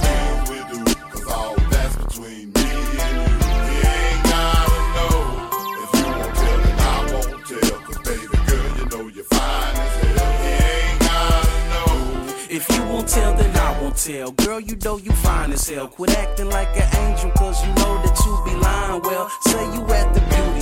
things 0.02 0.50
we 0.50 0.58
do, 0.72 0.80
'cause 1.10 1.26
all 1.32 1.54
that's 1.70 1.96
between 1.96 2.52
me 2.52 2.60
and 2.60 3.14
you. 3.16 3.28
You 3.66 3.78
ain't 3.96 4.22
gotta 4.24 4.80
know 4.96 5.16
if 5.82 5.90
you 5.98 6.06
won't 6.18 6.34
tell, 6.40 6.58
then 6.64 6.78
I 6.78 6.98
won't 7.12 7.40
tell, 7.50 7.76
'cause 7.84 7.98
baby 8.08 8.26
girl, 8.46 8.68
you 8.78 8.84
know 8.92 9.04
you're 9.14 9.30
fine 9.30 9.76
as 9.84 9.94
hell. 10.02 10.30
You 10.44 10.52
ain't 10.76 11.00
gotta 11.08 11.52
know. 11.72 11.92
If 12.50 12.64
you 12.70 12.82
won't 12.84 13.08
tell, 13.08 13.32
then 13.34 13.56
I 13.56 13.80
won't 13.80 13.96
tell. 13.96 14.30
Girl, 14.32 14.60
you 14.60 14.76
know 14.84 14.96
you 14.98 15.12
fine 15.12 15.52
as 15.52 15.68
hell. 15.68 15.88
Quit 15.88 16.10
acting 16.18 16.50
like 16.50 16.72
an 16.76 16.88
angel, 17.04 17.30
cause 17.30 17.64
you 17.64 17.72
know 17.80 17.94
that 18.04 18.16
you 18.24 18.32
be 18.44 18.54
lying. 18.56 19.00
Well, 19.02 19.30
say 19.48 19.64
you 19.74 19.82
at 19.94 20.12
the 20.14 20.20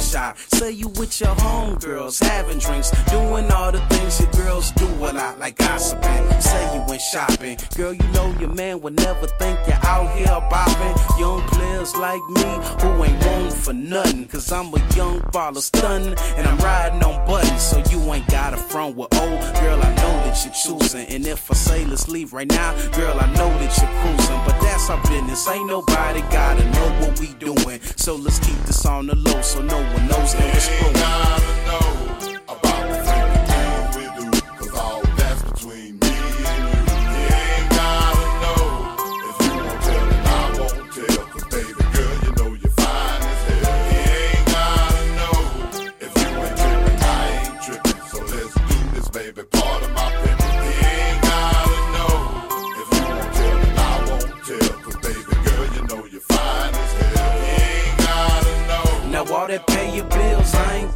shop. 0.09 0.39
Say 0.55 0.71
you 0.73 0.89
with 0.89 1.21
your 1.21 1.35
homegirls, 1.37 2.23
having 2.23 2.59
drinks, 2.59 2.91
doing 3.11 3.51
all 3.53 3.71
the 3.71 3.81
things 3.91 4.21
your 4.21 4.31
girls 4.33 4.71
do 4.73 4.87
a 4.87 5.13
lot, 5.13 5.39
like 5.39 5.57
gossiping. 5.57 6.41
Say 6.41 6.75
you 6.75 6.83
went 6.89 7.03
shopping. 7.03 7.59
Girl, 7.77 7.93
you 7.93 8.09
know 8.09 8.35
your 8.41 8.53
man 8.55 8.81
would 8.81 8.97
never 8.97 9.27
think 9.27 9.59
you're 9.67 9.85
out 9.85 10.09
here 10.17 10.27
bopping. 10.27 11.21
Young 11.21 11.43
players 11.49 11.95
like 11.97 12.23
me 12.31 12.49
who 12.81 13.05
ain't 13.05 13.25
wanting 13.27 13.51
for 13.51 13.73
nothing. 13.75 14.27
Cause 14.29 14.51
I'm 14.51 14.73
a 14.73 14.79
young 14.97 15.21
baller 15.33 15.59
stunning, 15.59 16.17
and 16.37 16.47
I'm 16.47 16.59
riding 16.59 17.03
on 17.05 17.27
buttons. 17.27 17.63
So 17.63 17.83
you 17.91 18.01
ain't 18.15 18.27
got 18.29 18.55
a 18.55 18.57
front 18.57 18.97
with 18.97 19.15
old. 19.15 19.41
Girl, 19.61 19.81
I 19.83 19.95
know 19.97 20.15
that 20.25 20.43
you're 20.45 20.55
choosing. 20.55 21.07
And 21.09 21.27
if 21.27 21.51
I 21.51 21.55
say 21.55 21.85
let's 21.85 22.09
leave 22.09 22.33
right 22.33 22.49
now, 22.49 22.73
girl, 22.93 23.17
I 23.21 23.27
know 23.35 23.51
that 23.61 23.77
you're 23.77 23.95
cruising. 24.01 24.41
But 24.47 24.59
that's 24.63 24.89
our 24.89 25.01
business. 25.03 25.47
Ain't 25.49 25.67
nobody 25.67 26.21
gotta 26.31 26.65
know 26.71 26.89
what 27.01 27.21
we 27.21 27.35
doing. 27.35 27.81
So 27.97 28.17
let's 28.17 28.39
keep 28.39 28.59
this 28.65 28.87
on 28.87 29.07
the 29.07 29.15
low 29.15 29.43
so 29.43 29.61
no 29.63 29.77
one 29.77 29.98
knows 30.07 30.35
that 30.35 30.55
we're 30.55 31.58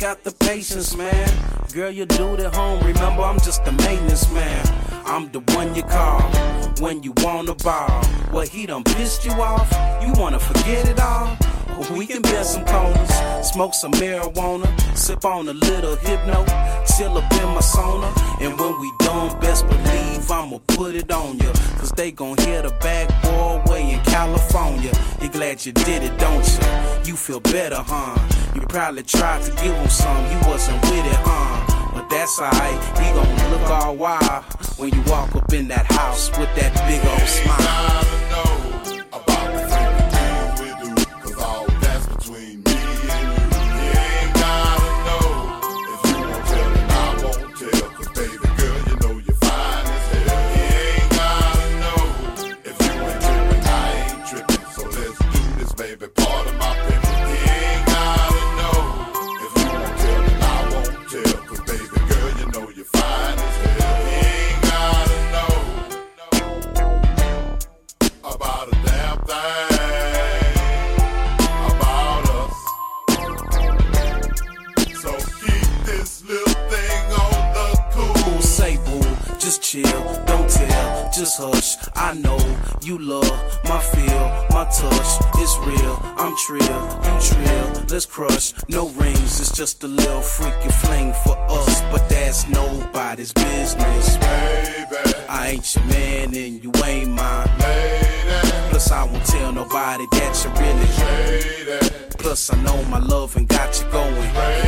got 0.03 0.25
the 0.25 0.33
patience, 0.33 0.97
man. 0.97 1.31
Girl, 1.73 1.89
you 1.89 2.05
do 2.05 2.35
it 2.35 2.41
at 2.41 2.53
home. 2.53 2.81
Remember, 2.81 3.23
I'm 3.23 3.39
just 3.39 3.65
the 3.65 3.71
maintenance 3.71 4.29
man. 4.33 4.67
I'm 5.07 5.31
the 5.31 5.39
one 5.55 5.77
you 5.77 5.85
call 5.85 6.23
when 6.81 7.05
you 7.05 7.15
wanna 7.19 7.55
ball. 7.55 8.03
What 8.33 8.49
he 8.49 8.67
done 8.67 8.83
pissed 8.83 9.25
you 9.25 9.31
off? 9.31 9.71
You 10.05 10.13
wanna 10.21 10.41
forget 10.41 10.89
it 10.89 10.99
all? 10.99 11.37
We 11.97 12.07
can 12.07 12.21
bear 12.21 12.43
some 12.43 12.65
corners, 12.65 13.15
smoke 13.43 13.75
some 13.75 13.93
marijuana, 13.93 14.67
sip 14.97 15.25
on 15.25 15.49
a 15.49 15.53
little 15.53 15.95
hypno, 15.95 16.45
chill 16.97 17.17
up 17.17 17.33
in 17.35 17.49
my 17.55 17.61
sauna. 17.61 18.11
And 18.41 18.59
when 18.59 18.81
we 18.81 18.93
done, 18.99 19.39
best 19.41 19.69
believe 19.69 20.29
I'ma 20.29 20.59
put 20.67 20.97
it 20.97 21.13
on 21.13 21.39
ya. 21.39 21.53
Cause 21.79 21.93
they 21.93 22.11
gon' 22.11 22.39
hear 22.39 22.63
the 22.63 22.71
boy 23.23 23.73
way 23.73 23.93
in 23.93 24.01
California. 24.01 24.93
You 25.21 25.29
glad 25.29 25.65
you 25.65 25.73
did 25.73 26.03
it, 26.03 26.19
don't 26.19 26.47
you? 26.53 27.11
You 27.13 27.17
feel 27.17 27.41
better, 27.41 27.77
huh? 27.77 28.19
You 28.55 28.61
probably 28.63 29.03
tried 29.03 29.43
to 29.43 29.51
give 29.63 29.75
him 29.75 29.89
some, 29.93 30.25
you 30.33 30.39
wasn't 30.49 30.81
with 30.83 31.05
it, 31.05 31.21
huh? 31.21 31.93
But 31.93 32.09
that's 32.09 32.41
alright, 32.41 32.81
he 32.99 33.13
gon' 33.13 33.51
look 33.51 33.71
all 33.71 33.95
wild 33.95 34.45
when 34.79 34.91
you 34.91 35.03
walk 35.03 35.35
up 35.37 35.53
in 35.53 35.69
that 35.69 35.85
house 35.87 36.31
with 36.39 36.49
that 36.57 36.73
big 36.89 37.05
old 37.05 37.29
smile. 37.29 38.22
Crush, 88.27 88.53
no 88.69 88.89
rings, 88.91 89.41
it's 89.41 89.53
just 89.57 89.83
a 89.83 89.89
little 89.89 90.21
freaky 90.21 90.69
fling 90.81 91.13
for 91.25 91.37
us. 91.49 91.83
But 91.91 92.09
that's 92.09 92.49
nobody's 92.49 93.33
business, 93.33 94.17
baby. 94.17 95.15
I 95.29 95.49
ain't 95.49 95.75
your 95.75 95.85
man 95.87 96.35
and 96.35 96.63
you 96.63 96.73
ain't 96.85 97.11
my 97.11 97.47
mine, 97.59 98.71
Plus 98.71 98.91
I 98.91 99.05
won't 99.05 99.25
tell 99.25 99.53
nobody 99.53 100.07
that 100.13 100.33
you 100.45 100.51
really 100.61 101.81
Plus 102.19 102.53
I 102.53 102.63
know 102.63 102.85
my 102.85 102.99
love 102.99 103.37
and 103.37 103.49
got 103.49 103.81
you 103.81 103.91
going. 103.91 104.62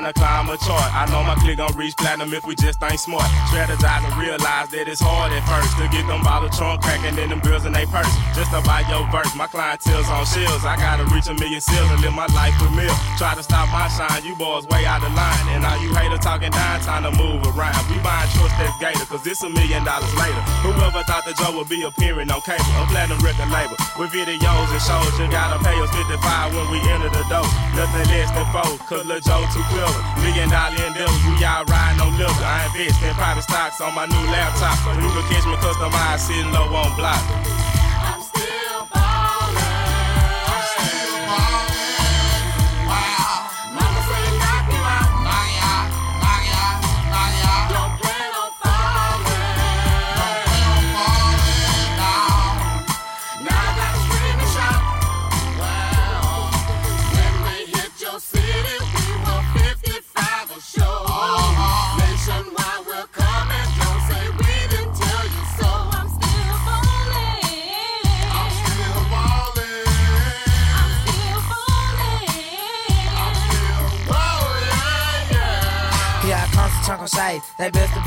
Baby. 0.00 0.12
Time 0.12 0.37
climb 0.38 0.54
a 0.54 0.58
chart. 0.58 0.88
I 0.94 1.06
know 1.10 1.22
my 1.26 1.34
clique 1.42 1.58
gon' 1.58 1.74
reach 1.74 1.96
platinum 1.96 2.32
if 2.32 2.46
we 2.46 2.54
just 2.54 2.82
ain't 2.82 3.00
smart. 3.00 3.26
Strategize 3.50 4.04
and 4.06 4.14
realize 4.20 4.68
that 4.70 4.86
it's 4.86 5.00
hard 5.02 5.32
at 5.32 5.42
first 5.50 5.74
to 5.78 5.84
get 5.90 6.06
them 6.06 6.22
bottle 6.22 6.50
trunk 6.50 6.82
cracking 6.82 7.18
in 7.18 7.30
them 7.30 7.40
bills 7.40 7.66
in 7.66 7.72
they 7.72 7.86
purse. 7.86 8.10
Just 8.38 8.54
buy 8.62 8.86
your 8.86 9.02
verse, 9.10 9.34
my 9.34 9.46
clientele's 9.46 10.06
on 10.08 10.22
shells. 10.26 10.62
I 10.62 10.76
gotta 10.78 11.04
reach 11.10 11.26
a 11.26 11.34
million 11.34 11.60
sales 11.60 11.90
and 11.90 12.00
live 12.02 12.14
my 12.14 12.30
life 12.38 12.54
with 12.62 12.70
meal. 12.78 12.94
Try 13.18 13.34
to 13.34 13.42
stop 13.42 13.66
my 13.74 13.90
shine, 13.90 14.22
you 14.22 14.34
boys 14.36 14.66
way 14.70 14.86
out 14.86 15.02
of 15.02 15.10
line. 15.14 15.46
And 15.54 15.64
all 15.66 15.78
you 15.82 15.90
haters 15.94 16.22
talking 16.22 16.54
down, 16.54 16.80
time 16.86 17.02
to 17.02 17.12
move 17.18 17.42
around. 17.54 17.82
We 17.90 17.98
buying 17.98 18.30
trucks 18.38 18.54
that's 18.58 18.76
gator, 18.78 19.06
cause 19.10 19.26
it's 19.26 19.42
a 19.42 19.50
million 19.50 19.82
dollars 19.82 20.12
later. 20.14 20.42
Whoever 20.62 21.02
thought 21.10 21.26
that 21.26 21.34
Joe 21.34 21.56
would 21.58 21.68
be 21.68 21.82
appearing 21.82 22.30
on 22.30 22.40
cable, 22.46 22.70
a 22.78 22.86
platinum 22.86 23.18
record 23.26 23.50
label. 23.50 23.74
With 23.98 24.14
videos 24.14 24.70
and 24.70 24.82
shows, 24.86 25.14
you 25.18 25.26
gotta 25.34 25.58
pay 25.66 25.74
us 25.82 25.90
55 25.90 26.54
when 26.54 26.66
we 26.70 26.78
enter 26.94 27.10
the 27.10 27.24
door. 27.26 27.48
Nothing 27.74 28.06
less 28.06 28.30
than 28.30 28.46
four, 28.54 28.78
cause 28.86 29.04
Lil 29.04 29.20
Joe 29.20 29.42
too 29.50 29.64
clever. 29.74 30.02
Dollar 30.46 30.78
endeavors, 30.86 31.18
we 31.26 31.42
all 31.42 31.66
riding 31.66 32.00
on 32.00 32.14
liquor. 32.14 32.46
I 32.46 32.70
invest 32.70 33.02
in 33.02 33.14
private 33.14 33.42
stocks 33.42 33.80
on 33.80 33.94
my 33.94 34.06
new 34.06 34.24
laptop. 34.30 34.78
So 34.86 34.94
you 34.94 35.10
can 35.10 35.24
catch 35.26 35.46
me 35.50 35.58
customized 35.58 36.30
sitting 36.30 36.52
low 36.54 36.70
on 36.70 36.94
block. 36.94 37.77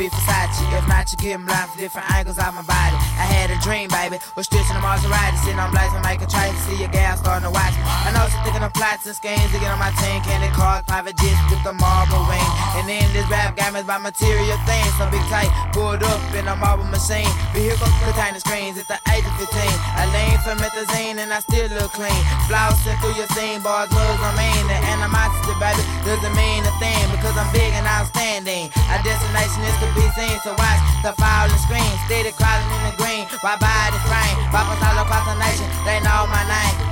Be 0.01 0.09
Versace. 0.09 0.57
If 0.73 0.87
not, 0.89 1.05
you 1.13 1.17
get 1.21 1.37
them 1.37 1.45
blind 1.45 1.69
for 1.69 1.77
different 1.77 2.09
angles 2.09 2.41
out 2.41 2.57
my 2.57 2.65
body. 2.65 2.97
I 3.21 3.25
had 3.29 3.53
a 3.53 3.57
dream, 3.61 3.85
baby. 3.93 4.17
Was 4.33 4.49
stitching 4.49 4.73
the 4.73 4.81
Maserati. 4.81 5.37
Sitting 5.45 5.61
on 5.61 5.69
blazing, 5.69 6.01
make 6.01 6.25
a 6.25 6.27
try 6.27 6.49
to 6.49 6.59
see 6.65 6.81
your 6.81 6.89
gal 6.89 7.13
starting 7.21 7.45
to 7.45 7.53
watch 7.53 7.77
me. 7.77 7.85
I 7.85 8.09
know 8.09 8.25
she's 8.25 8.41
thinking 8.41 8.65
of 8.65 8.73
plots 8.73 9.05
and 9.05 9.13
schemes 9.13 9.45
to 9.53 9.61
get 9.61 9.69
on 9.69 9.77
my 9.77 9.93
team. 10.01 10.17
Candy 10.25 10.49
cars, 10.57 10.81
private 10.89 11.13
jets 11.21 11.37
with 11.53 11.61
the 11.61 11.77
marble 11.77 12.25
ring. 12.25 12.49
And 12.81 12.89
then 12.89 13.05
this 13.13 13.29
rap 13.29 13.53
game 13.53 13.77
is 13.77 13.85
about 13.85 14.01
material 14.01 14.57
things. 14.65 14.89
So 14.97 15.05
big 15.13 15.21
tight, 15.29 15.51
pulled 15.69 16.01
up 16.01 16.21
in 16.33 16.49
a 16.49 16.55
marble 16.57 16.89
machine. 16.89 17.29
Vehicle 17.53 17.85
container 18.01 18.41
screens 18.41 18.81
at 18.81 18.89
the 18.89 18.97
age 19.13 19.25
of 19.27 19.35
15. 19.37 19.53
I 19.53 20.09
lean 20.09 20.35
for 20.41 20.57
methazine 20.57 21.21
and 21.21 21.29
I 21.29 21.45
still 21.45 21.69
look 21.77 21.93
clean. 21.93 22.21
Flossing 22.49 22.97
through 23.05 23.21
your 23.21 23.29
scene, 23.37 23.61
bars, 23.61 23.93
moves, 23.93 24.21
I 24.25 24.33
mean. 24.33 24.65
The 24.65 24.77
animosity, 25.01 25.57
baby, 25.57 25.81
doesn't 26.05 26.35
mean 26.37 26.61
a 26.61 26.73
thing 26.77 27.01
because 27.09 27.33
I'm 27.33 27.49
big 27.49 27.73
and 27.73 27.87
outstanding. 27.89 28.69
Our 28.93 29.01
destination 29.01 29.65
is 29.65 29.77
to 29.81 29.87
be 29.97 30.05
seen, 30.13 30.37
so 30.45 30.53
watch 30.53 30.81
the 31.01 31.13
fall 31.17 31.49
and 31.49 31.61
scream. 31.65 31.91
Steady 32.05 32.31
crawling 32.37 32.69
in 32.69 32.81
the 32.85 32.93
green, 33.01 33.25
by 33.41 33.57
the 33.57 34.01
frame. 34.05 34.37
Rappers 34.53 34.81
all 34.85 35.01
across 35.01 35.25
the 35.25 35.37
nation, 35.41 35.65
they 35.89 35.97
know 36.05 36.29
my 36.29 36.45
name. 36.45 36.90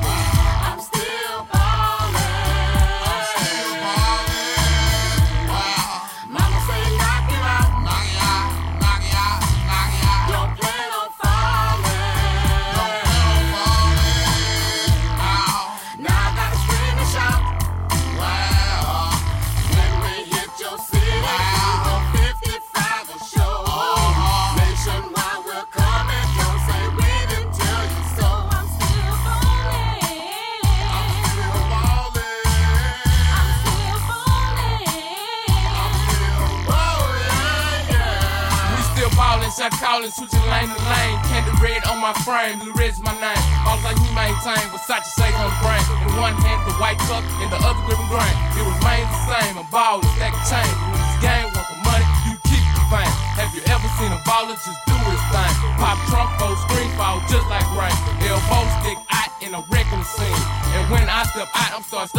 Ballin', 39.89 40.11
shot 40.11 40.29
callin', 40.29 40.29
switching 40.29 40.45
lane 40.49 40.69
to 40.69 40.81
lane. 40.85 41.17
Candy 41.29 41.53
red 41.61 41.81
on 41.89 41.97
my 41.97 42.13
frame, 42.21 42.59
blue 42.59 42.73
red's 42.73 43.01
my 43.01 43.13
name. 43.17 43.43
All 43.65 43.81
like 43.81 43.97
you 43.97 44.11
maintain, 44.13 44.61
Versace 44.69 45.09
shake 45.17 45.33
on 45.33 45.49
brain. 45.65 45.83
In 46.05 46.11
one 46.21 46.37
hand, 46.45 46.61
the 46.69 46.73
white 46.77 46.99
cup, 47.09 47.23
in 47.41 47.49
the 47.49 47.57
other 47.57 47.81
gripping 47.85 48.09
grain. 48.09 48.35
It 48.53 48.63
remains 48.63 49.09
the 49.09 49.21
same, 49.33 49.57
I'm 49.57 49.67
ballin', 49.73 50.05
stack 50.15 50.33
a 50.33 50.41
chain. 50.45 50.69
When 50.93 51.01
this 51.01 51.17
game 51.25 51.49
want 51.57 51.67
the 51.73 51.79
money, 51.81 52.07
you 52.29 52.33
keep 52.45 52.65
the 52.77 52.83
fame. 52.93 53.15
Have 53.41 53.51
you 53.55 53.61
ever 53.65 53.89
seen 53.97 54.11
a 54.13 54.19
baller 54.25 54.57
just 54.57 54.79
do 54.85 54.95
his 55.09 55.23
thing? 55.33 55.53
Pop 55.81 55.97
trunk, 56.09 56.29
fold 56.37 56.57
screen 56.69 56.89
fall 56.93 57.21
just 57.25 57.47
like 57.49 57.65
rain. 57.73 57.95
Elbow 58.29 58.63
stick 58.81 58.99
out 59.09 59.28
in 59.49 59.57
a 59.57 60.05
scene. 60.05 60.43
And 60.77 60.85
when 60.93 61.09
I 61.09 61.25
step 61.25 61.49
out, 61.57 61.73
I'm 61.73 61.81
start 61.81 62.09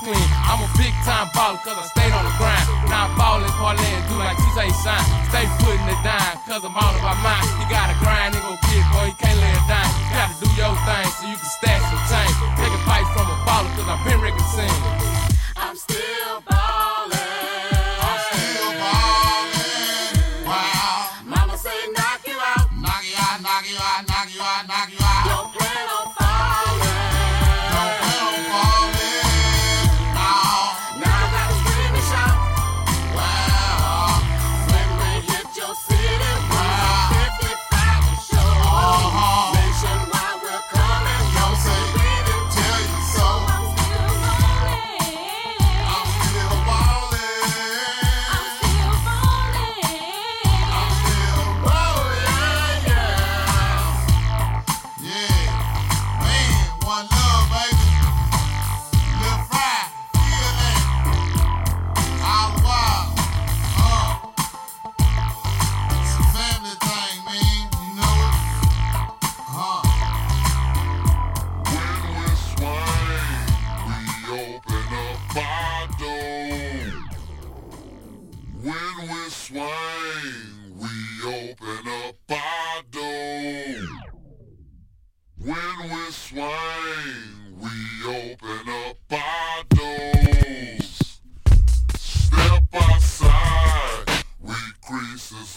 clean. 0.00 0.26
I'm 0.48 0.64
a 0.64 0.68
big 0.80 0.92
time 1.04 1.28
baller 1.36 1.60
cause 1.60 1.76
I 1.76 1.84
stayed 1.84 2.12
on 2.16 2.24
the 2.24 2.32
grind. 2.40 2.64
Now 2.88 3.08
I'm 3.08 3.12
ballin', 3.20 3.44
do 4.08 4.16
like 4.16 4.40
say 4.56 4.72
shine. 4.80 5.04
Stay 5.28 5.44
putting 5.60 5.84
it 5.84 6.00
down 6.00 6.40
cause 6.48 6.64
I'm 6.64 6.72
all 6.72 6.94
about 6.96 7.20
mine. 7.20 7.44
You 7.60 7.68
gotta 7.68 7.92
grind, 8.00 8.34
ain't 8.34 8.44
gon' 8.44 8.56
get, 8.72 8.84
boy, 8.92 9.12
you 9.12 9.16
can't 9.20 9.36
lay 9.36 9.52
it 9.52 9.66
down. 9.68 9.88
You 10.00 10.06
gotta 10.16 10.34
do 10.40 10.48
your 10.56 10.74
thing 10.88 11.08
so 11.12 11.22
you 11.28 11.36
can 11.36 11.50
stash 11.60 11.84
some 11.92 12.04
change. 12.08 12.34
Take 12.56 12.72
advice 12.72 13.08
from 13.12 13.26
a 13.28 13.36
baller 13.44 13.70
cause 13.76 13.88
I've 13.92 14.02
been 14.08 14.18
wrecking 14.24 14.48
scene. 14.48 14.80
I'm 15.56 15.76
still 15.76 16.40
ballin'. 16.48 16.57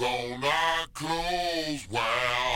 On 0.02 0.44
our 0.44 0.88
clothes. 0.94 1.88
Wow, 1.90 2.51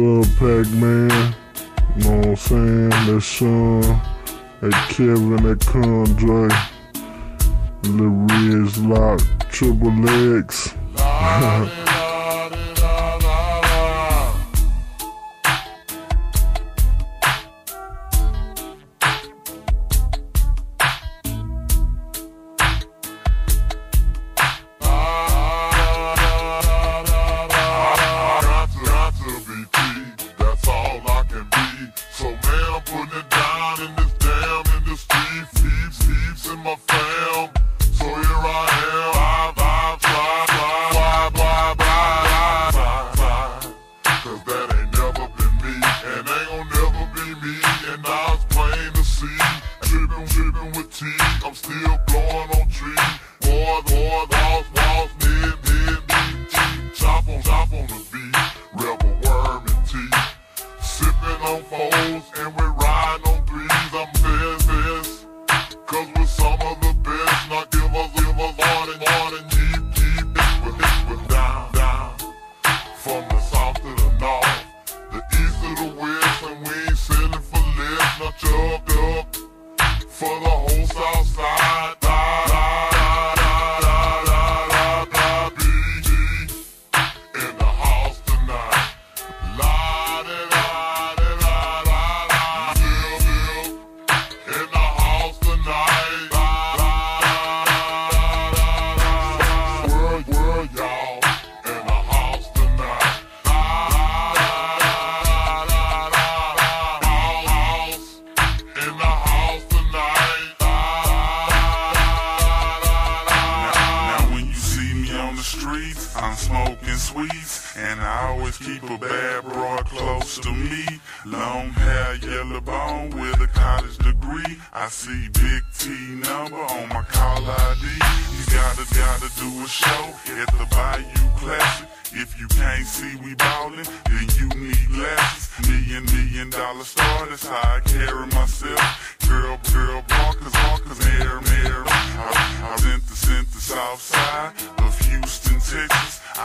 up, 0.00 0.26
Pac-Man? 0.38 1.34
You 1.96 2.04
know 2.04 2.16
what 2.16 2.26
I'm 2.26 2.36
saying? 2.36 2.88
That 2.90 3.20
Sean, 3.20 3.80
that 4.60 4.88
Kevin, 4.88 5.42
that 5.42 5.58
Condre, 5.60 6.50
Lil 7.84 8.26
Riz 8.38 8.78
Lock, 8.78 9.20
Triple 9.50 10.38
X. 10.38 10.74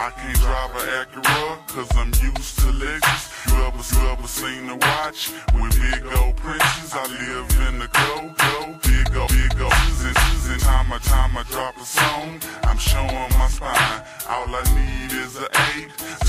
I 0.06 0.12
can't 0.12 0.38
drive 0.38 0.70
a 0.76 0.84
Acura, 1.01 1.68
cause 1.68 1.89
I'm 1.97 2.14
used 2.22 2.60
to 2.60 2.68
Lexus. 2.68 3.49
You 3.49 3.56
ever, 3.66 3.82
you 3.82 4.12
ever 4.12 4.28
seen 4.28 4.70
a 4.70 4.76
watch 4.76 5.32
with 5.56 5.82
big 5.82 6.06
old 6.22 6.36
princes? 6.36 6.93
I 6.93 7.08
live 7.08 7.49
in 7.68 7.80
the 7.80 7.88
go, 7.88 8.32
go, 8.38 8.78
big 8.84 9.18
old, 9.18 9.30
big 9.30 9.60
old 9.60 9.74
businesses. 9.88 10.51
And 10.51 10.62
time 10.62 10.89
by 10.91 10.99
time 10.99 11.36
I 11.36 11.41
drop 11.49 11.76
a 11.78 11.86
song, 11.86 12.39
I'm 12.66 12.78
showing 12.78 13.10
my 13.10 13.47
spine. 13.47 14.03
All 14.30 14.45
I 14.45 14.62
need 14.78 15.12
is 15.12 15.38
an 15.38 15.47
eight. 15.74 16.24